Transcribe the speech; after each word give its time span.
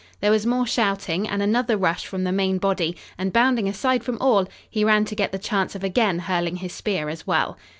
There 0.19 0.31
was 0.31 0.47
more 0.47 0.65
shouting 0.65 1.29
and 1.29 1.43
another 1.43 1.77
rush 1.77 2.07
from 2.07 2.23
the 2.23 2.31
main 2.31 2.57
body 2.57 2.97
and, 3.19 3.31
bounding 3.31 3.67
aside 3.69 4.03
from 4.03 4.17
all, 4.19 4.47
he 4.67 4.83
ran 4.83 5.05
to 5.05 5.15
get 5.15 5.31
the 5.31 5.37
chance 5.37 5.75
of 5.75 5.83
again 5.83 6.17
hurling 6.17 6.55
his 6.55 6.73
spear 6.73 7.07
as 7.07 7.27
well. 7.27 7.55